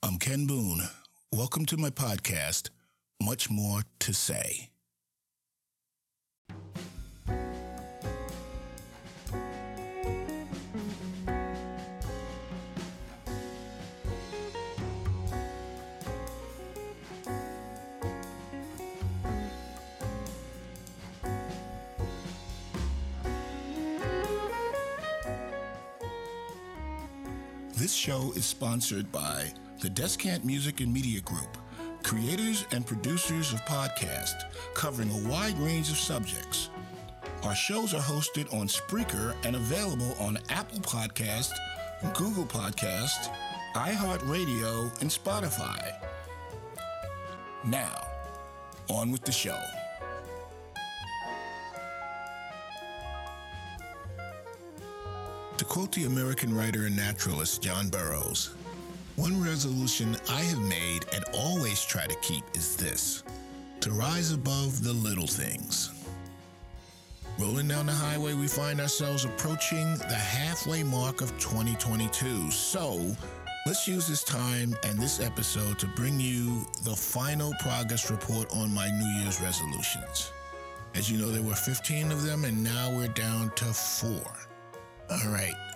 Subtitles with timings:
[0.00, 0.82] I'm Ken Boone.
[1.32, 2.70] Welcome to my podcast,
[3.20, 4.70] Much More to Say.
[27.76, 31.56] This show is sponsored by the Descant Music and Media Group,
[32.02, 34.42] creators and producers of podcasts
[34.74, 36.70] covering a wide range of subjects.
[37.44, 41.52] Our shows are hosted on Spreaker and available on Apple Podcast,
[42.14, 43.32] Google Podcast,
[43.74, 45.94] iHeartRadio, and Spotify.
[47.64, 48.04] Now,
[48.88, 49.60] on with the show.
[55.56, 58.54] To quote the American writer and naturalist John Burroughs,
[59.18, 63.24] one resolution I have made and always try to keep is this
[63.80, 65.90] to rise above the little things.
[67.36, 72.50] Rolling down the highway, we find ourselves approaching the halfway mark of 2022.
[72.52, 73.16] So,
[73.66, 78.72] let's use this time and this episode to bring you the final progress report on
[78.72, 80.32] my New Year's resolutions.
[80.94, 84.32] As you know, there were 15 of them, and now we're down to four.
[85.10, 85.67] All right.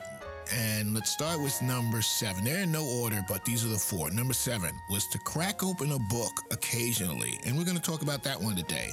[0.55, 2.45] And let's start with number seven.
[2.45, 4.11] They're in no order, but these are the four.
[4.11, 7.39] Number seven was to crack open a book occasionally.
[7.47, 8.91] And we're going to talk about that one today.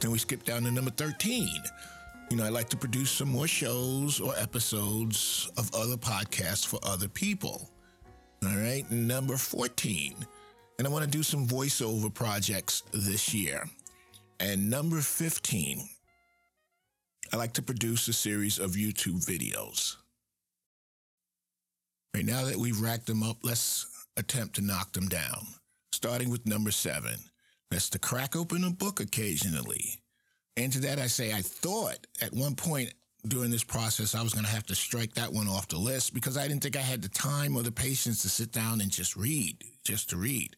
[0.00, 1.48] Then we skip down to number 13.
[2.30, 6.78] You know, I like to produce some more shows or episodes of other podcasts for
[6.82, 7.70] other people.
[8.44, 8.88] All right.
[8.90, 10.14] Number 14.
[10.78, 13.64] And I want to do some voiceover projects this year.
[14.40, 15.88] And number 15.
[17.32, 19.96] I like to produce a series of YouTube videos.
[22.14, 25.46] Right now that we've racked them up, let's attempt to knock them down.
[25.92, 27.16] Starting with number seven.
[27.70, 30.00] That's to crack open a book occasionally.
[30.56, 32.92] And to that I say, I thought at one point
[33.26, 36.14] during this process I was going to have to strike that one off the list
[36.14, 38.90] because I didn't think I had the time or the patience to sit down and
[38.90, 40.56] just read, just to read.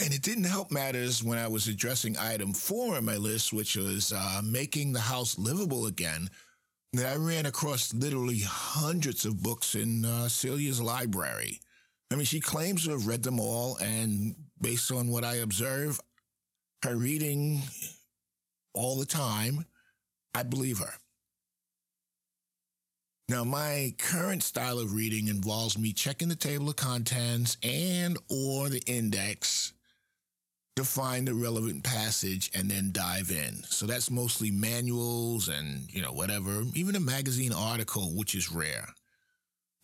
[0.00, 3.76] And it didn't help matters when I was addressing item four on my list, which
[3.76, 6.28] was uh, making the house livable again.
[7.00, 11.60] I ran across literally hundreds of books in uh, Celia's library.
[12.10, 16.00] I mean, she claims to have read them all, and based on what I observe,
[16.82, 17.62] her reading
[18.74, 19.66] all the time,
[20.34, 20.94] I believe her.
[23.28, 28.68] Now, my current style of reading involves me checking the table of contents and or
[28.68, 29.73] the index
[30.76, 33.62] to find the relevant passage and then dive in.
[33.64, 38.88] So that's mostly manuals and, you know, whatever, even a magazine article, which is rare.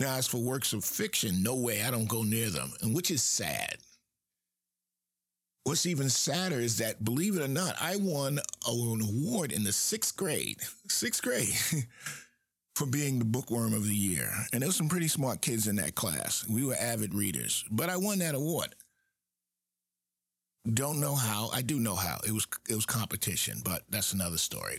[0.01, 3.11] Now, as for works of fiction, no way, I don't go near them, and which
[3.11, 3.77] is sad.
[5.65, 9.73] What's even sadder is that, believe it or not, I won an award in the
[9.73, 10.57] sixth grade,
[10.89, 11.55] sixth grade,
[12.75, 14.33] for being the bookworm of the year.
[14.53, 16.47] And there were some pretty smart kids in that class.
[16.49, 18.75] We were avid readers, but I won that award.
[20.69, 21.51] Don't know how.
[21.53, 22.19] I do know how.
[22.27, 24.79] It was it was competition, but that's another story.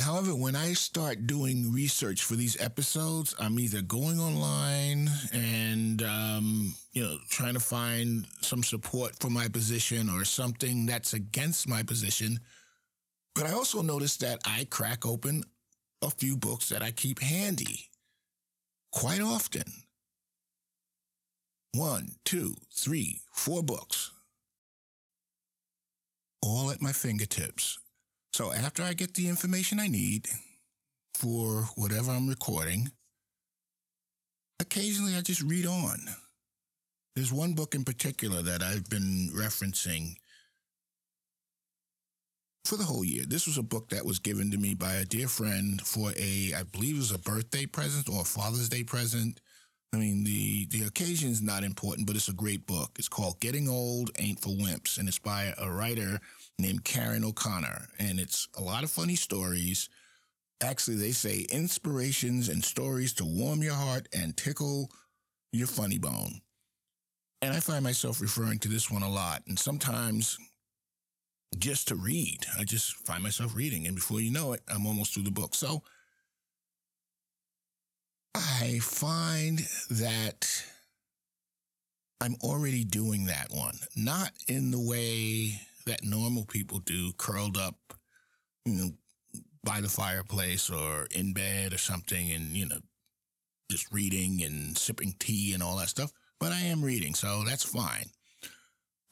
[0.00, 6.74] However, when I start doing research for these episodes, I'm either going online and um,
[6.92, 11.82] you know trying to find some support for my position or something that's against my
[11.82, 12.40] position.
[13.34, 15.44] But I also notice that I crack open
[16.00, 17.90] a few books that I keep handy
[18.90, 19.64] quite often
[21.72, 24.10] one, two, three, four books,
[26.42, 27.78] all at my fingertips.
[28.32, 30.28] So after I get the information I need
[31.14, 32.90] for whatever I'm recording,
[34.60, 35.98] occasionally I just read on.
[37.14, 40.14] There's one book in particular that I've been referencing
[42.64, 43.24] for the whole year.
[43.26, 46.52] This was a book that was given to me by a dear friend for a,
[46.56, 49.40] I believe it was a birthday present or a Father's Day present.
[49.92, 52.92] I mean, the the occasion is not important, but it's a great book.
[52.98, 56.20] It's called Getting Old Ain't for Wimps, and it's by a writer
[56.58, 57.88] named Karen O'Connor.
[57.98, 59.88] And it's a lot of funny stories.
[60.62, 64.90] Actually, they say inspirations and stories to warm your heart and tickle
[65.52, 66.40] your funny bone.
[67.42, 69.42] And I find myself referring to this one a lot.
[69.48, 70.38] And sometimes
[71.58, 73.86] just to read, I just find myself reading.
[73.86, 75.54] And before you know it, I'm almost through the book.
[75.54, 75.82] So,
[78.34, 79.60] I find
[79.90, 80.64] that
[82.20, 87.76] I'm already doing that one, not in the way that normal people do, curled up,
[88.64, 88.90] you know,
[89.64, 92.78] by the fireplace or in bed or something and, you know,
[93.70, 97.64] just reading and sipping tea and all that stuff, but I am reading, so that's
[97.64, 98.06] fine.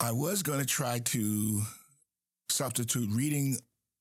[0.00, 1.62] I was going to try to
[2.50, 3.58] substitute reading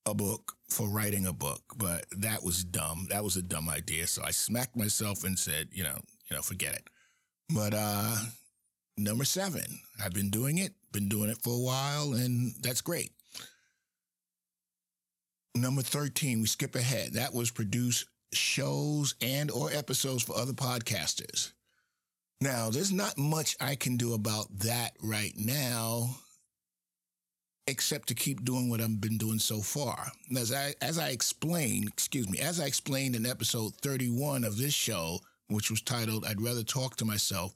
[0.08, 3.08] a book for writing a book, but that was dumb.
[3.10, 4.08] That was a dumb idea.
[4.08, 6.00] So I smacked myself and said, you know,
[6.30, 6.90] you know, forget it.
[7.54, 8.16] But uh
[8.98, 9.62] number 7,
[10.04, 13.12] I've been doing it, been doing it for a while and that's great.
[15.56, 17.14] Number 13, we skip ahead.
[17.14, 21.54] That was produce shows and or episodes for other podcasters.
[22.40, 26.18] Now, there's not much I can do about that right now
[27.68, 30.12] except to keep doing what I've been doing so far.
[30.36, 34.74] As I as I explained, excuse me, as I explained in episode 31 of this
[34.74, 35.20] show,
[35.50, 37.54] which was titled I'd rather talk to myself,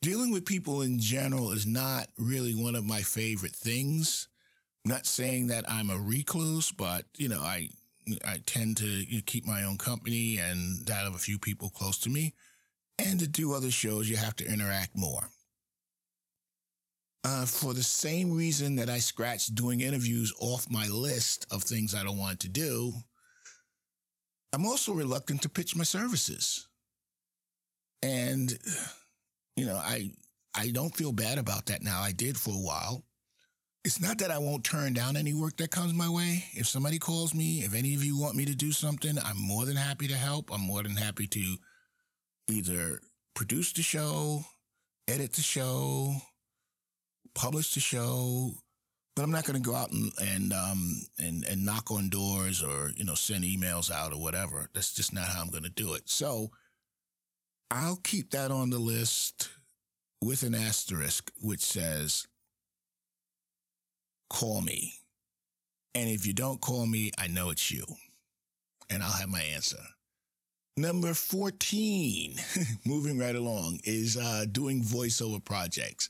[0.00, 4.28] dealing with people in general is not really one of my favorite things.
[4.84, 7.68] I'm not saying that I'm a recluse, but you know, I
[8.24, 11.68] I tend to you know, keep my own company and that of a few people
[11.68, 12.34] close to me.
[12.98, 15.28] And to do other shows, you have to interact more.
[17.24, 21.94] Uh, for the same reason that I scratched doing interviews off my list of things
[21.94, 22.92] I don't want to do,
[24.52, 26.66] I'm also reluctant to pitch my services.
[28.02, 28.58] And,
[29.56, 30.10] you know, I
[30.54, 32.00] I don't feel bad about that now.
[32.02, 33.04] I did for a while.
[33.84, 36.44] It's not that I won't turn down any work that comes my way.
[36.52, 39.64] If somebody calls me, if any of you want me to do something, I'm more
[39.64, 40.52] than happy to help.
[40.52, 41.56] I'm more than happy to
[42.48, 43.00] either
[43.34, 44.44] produce the show,
[45.08, 46.14] edit the show,
[47.34, 48.52] publish the show,
[49.14, 52.62] but I'm not going to go out and and um and and knock on doors
[52.62, 54.68] or you know send emails out or whatever.
[54.74, 56.08] That's just not how I'm going to do it.
[56.08, 56.50] So
[57.70, 59.50] I'll keep that on the list
[60.22, 62.26] with an asterisk which says
[64.28, 64.94] call me.
[65.94, 67.84] And if you don't call me, I know it's you.
[68.88, 69.78] And I'll have my answer.
[70.76, 72.34] Number 14,
[72.86, 76.08] moving right along, is uh, doing voiceover projects.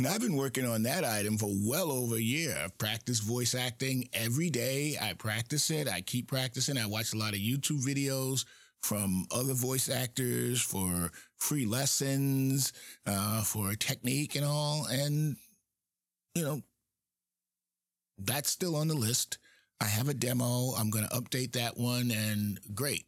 [0.00, 2.56] Now, I've been working on that item for well over a year.
[2.62, 4.96] I've practiced voice acting every day.
[5.00, 5.88] I practice it.
[5.88, 6.76] I keep practicing.
[6.76, 8.44] I watch a lot of YouTube videos
[8.82, 12.72] from other voice actors for free lessons,
[13.06, 14.86] uh, for technique and all.
[14.86, 15.36] And,
[16.34, 16.60] you know,
[18.18, 19.38] that's still on the list.
[19.80, 20.72] I have a demo.
[20.76, 23.06] I'm going to update that one and great.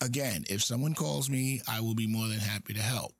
[0.00, 3.12] Again, if someone calls me, I will be more than happy to help.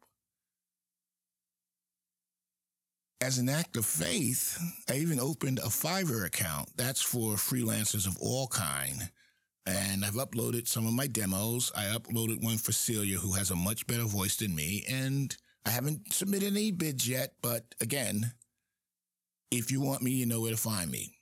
[3.20, 6.68] As an act of faith, I even opened a Fiverr account.
[6.76, 9.10] That's for freelancers of all kind.
[9.66, 11.72] And I've uploaded some of my demos.
[11.76, 14.84] I uploaded one for Celia, who has a much better voice than me.
[14.88, 15.36] And
[15.66, 18.32] I haven't submitted any bids yet, but again,
[19.50, 21.18] if you want me, you know where to find me.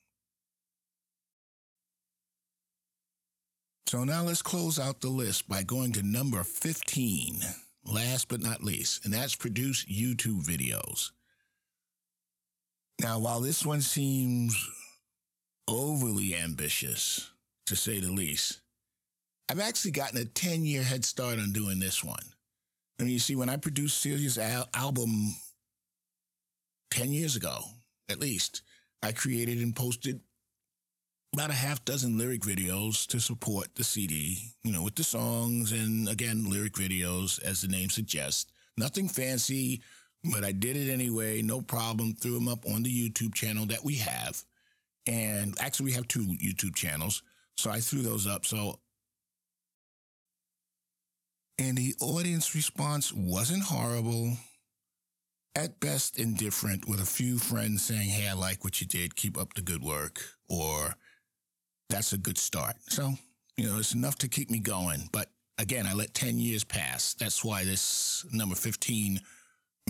[3.89, 7.41] So now let's close out the list by going to number 15,
[7.85, 11.11] last but not least, and that's produce YouTube videos.
[13.01, 14.57] Now, while this one seems
[15.69, 17.31] overly ambitious,
[17.67, 18.61] to say the least,
[19.49, 22.23] I've actually gotten a 10 year head start on doing this one.
[22.99, 25.35] I mean, you see, when I produced Celia's al- album
[26.91, 27.59] 10 years ago,
[28.09, 28.63] at least,
[29.03, 30.21] I created and posted
[31.35, 35.73] about a half dozen lyric videos to support the CD, you know, with the songs
[35.73, 38.47] and again, lyric videos, as the name suggests.
[38.79, 39.83] Nothing fancy,
[40.33, 42.15] but I did it anyway, no problem.
[42.15, 44.43] Threw them up on the YouTube channel that we have.
[45.07, 47.23] And actually, we have two YouTube channels.
[47.57, 48.45] So I threw those up.
[48.45, 48.81] So,
[51.59, 54.37] and the audience response wasn't horrible.
[55.55, 59.17] At best, indifferent, with a few friends saying, Hey, I like what you did.
[59.17, 60.21] Keep up the good work.
[60.51, 60.97] Or,
[61.89, 62.77] that's a good start.
[62.89, 63.15] So,
[63.57, 65.09] you know, it's enough to keep me going.
[65.13, 67.15] But again, I let 10 years pass.
[67.15, 69.21] That's why this number 15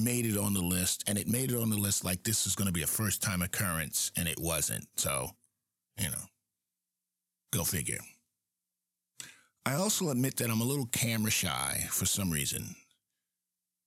[0.01, 1.05] made it on the list.
[1.09, 3.23] And it made it on the list like this is going to be a first
[3.23, 4.87] time occurrence, and it wasn't.
[4.97, 5.31] So,
[5.99, 6.23] you know,
[7.53, 8.01] go figure.
[9.65, 12.77] I also admit that I'm a little camera shy for some reason.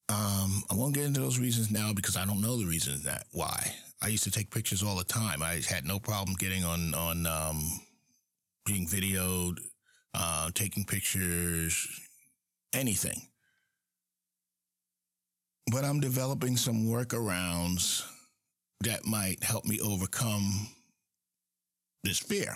[0.10, 3.26] Um, I won't get into those reasons now because I don't know the reasons that
[3.32, 3.76] why.
[4.02, 5.44] I used to take pictures all the time.
[5.44, 7.80] I had no problem getting on on um,
[8.66, 9.60] being videoed,
[10.14, 11.88] uh, taking pictures,
[12.74, 13.22] anything.
[15.72, 18.04] But I'm developing some workarounds
[18.82, 20.68] that might help me overcome
[22.04, 22.56] this fear.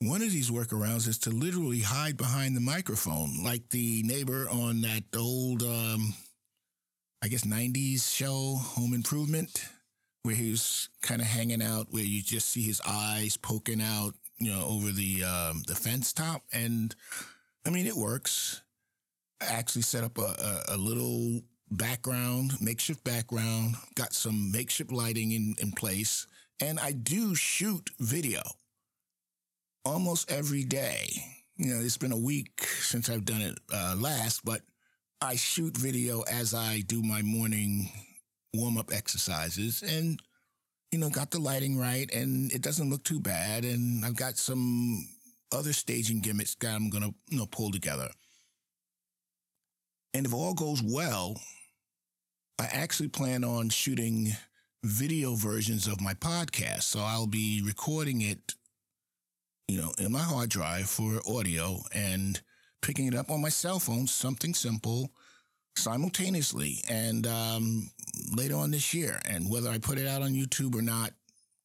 [0.00, 4.82] One of these workarounds is to literally hide behind the microphone, like the neighbor on
[4.82, 6.14] that old, um,
[7.22, 9.64] I guess, 90s show, Home Improvement
[10.24, 14.14] where he was kind of hanging out, where you just see his eyes poking out,
[14.38, 16.94] you know, over the um, the fence top, and
[17.64, 18.62] I mean it works.
[19.40, 20.22] Actually set up a,
[20.68, 26.26] a, a little background, makeshift background, got some makeshift lighting in, in place,
[26.60, 28.42] and I do shoot video
[29.84, 31.08] almost every day.
[31.56, 34.62] You know, it's been a week since I've done it uh, last, but
[35.20, 37.90] I shoot video as I do my morning
[38.54, 40.20] warm up exercises and,
[40.90, 43.64] you know, got the lighting right and it doesn't look too bad.
[43.64, 45.06] And I've got some
[45.52, 48.08] other staging gimmicks that I'm going to, you know, pull together.
[50.14, 51.40] And if all goes well,
[52.58, 54.32] I actually plan on shooting
[54.84, 56.82] video versions of my podcast.
[56.82, 58.54] So I'll be recording it,
[59.66, 62.40] you know, in my hard drive for audio and
[62.80, 65.10] picking it up on my cell phone, something simple,
[65.74, 67.90] simultaneously, and um,
[68.36, 69.20] later on this year.
[69.28, 71.10] And whether I put it out on YouTube or not,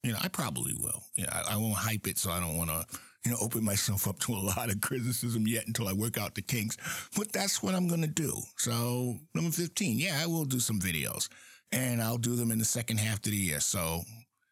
[0.01, 1.03] you know, I probably will.
[1.15, 2.85] You know, I, I won't hype it, so I don't want to,
[3.25, 6.35] you know, open myself up to a lot of criticism yet until I work out
[6.35, 6.77] the kinks.
[7.15, 8.33] But that's what I'm going to do.
[8.57, 11.29] So, number 15, yeah, I will do some videos
[11.71, 13.59] and I'll do them in the second half of the year.
[13.59, 14.01] So,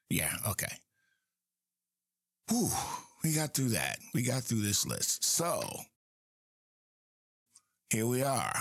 [0.10, 0.68] yeah, okay.
[2.50, 2.70] Whew,
[3.24, 4.00] we got through that.
[4.14, 5.24] We got through this list.
[5.24, 5.62] So,
[7.90, 8.54] here we are,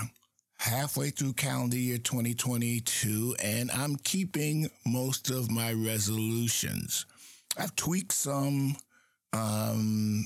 [0.57, 7.05] halfway through calendar year 2022, and I'm keeping most of my resolutions.
[7.57, 8.77] I've tweaked some.
[9.37, 10.25] Um,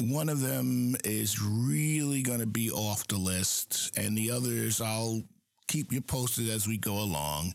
[0.00, 5.22] one of them is really going to be off the list, and the others I'll
[5.68, 7.54] keep you posted as we go along.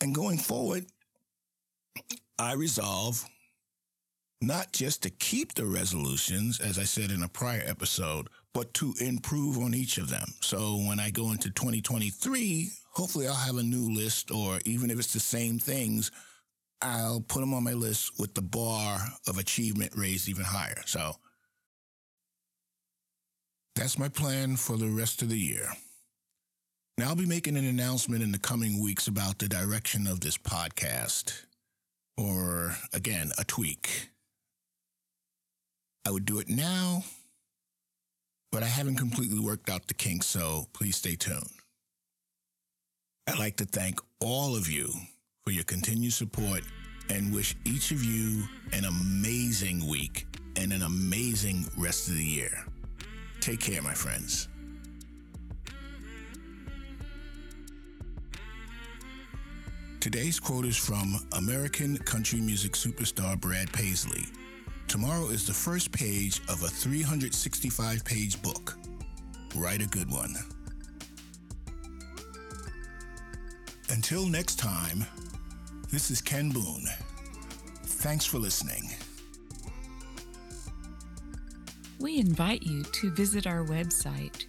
[0.00, 0.86] And going forward,
[2.38, 3.24] I resolve
[4.40, 8.94] not just to keep the resolutions, as I said in a prior episode, but to
[9.00, 10.28] improve on each of them.
[10.40, 14.98] So when I go into 2023, hopefully I'll have a new list, or even if
[14.98, 16.12] it's the same things,
[16.80, 20.82] I'll put them on my list with the bar of achievement raised even higher.
[20.86, 21.16] So
[23.74, 25.72] that's my plan for the rest of the year.
[26.96, 30.36] Now, I'll be making an announcement in the coming weeks about the direction of this
[30.36, 31.44] podcast,
[32.16, 34.10] or again, a tweak.
[36.04, 37.04] I would do it now,
[38.50, 41.50] but I haven't completely worked out the kinks, so please stay tuned.
[43.28, 44.92] I'd like to thank all of you
[45.48, 46.60] for your continued support
[47.08, 48.42] and wish each of you
[48.74, 50.26] an amazing week
[50.56, 52.66] and an amazing rest of the year.
[53.40, 54.46] Take care, my friends.
[60.00, 64.26] Today's quote is from American country music superstar Brad Paisley.
[64.86, 68.76] Tomorrow is the first page of a 365 page book.
[69.56, 70.34] Write a good one.
[73.90, 75.06] Until next time,
[75.90, 76.84] this is Ken Boone.
[77.82, 78.90] Thanks for listening.
[81.98, 84.46] We invite you to visit our website,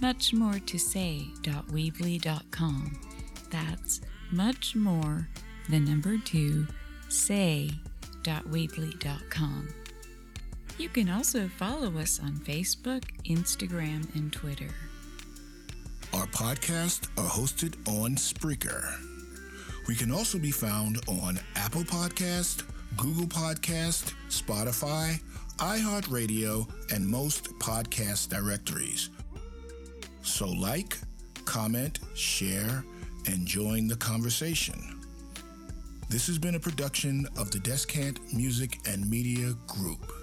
[0.00, 3.00] muchmoretosay.weebly.com.
[3.50, 5.28] That's much more,
[5.68, 6.68] the number two,
[7.08, 9.68] say.weebly.com.
[10.78, 14.70] You can also follow us on Facebook, Instagram, and Twitter.
[16.12, 19.09] Our podcasts are hosted on Spreaker.
[19.90, 22.62] We can also be found on Apple Podcast,
[22.96, 25.20] Google Podcast, Spotify,
[25.56, 29.10] iHeartRadio, and most podcast directories.
[30.22, 30.96] So like,
[31.44, 32.84] comment, share,
[33.26, 35.00] and join the conversation.
[36.08, 40.19] This has been a production of the Descant Music and Media Group.